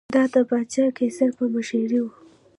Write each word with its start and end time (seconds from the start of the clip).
دا 0.15 0.23
د 0.33 0.35
پاچا 0.49 0.85
قیصر 0.97 1.29
په 1.37 1.43
مشرۍ 1.53 1.99
و 2.01 2.05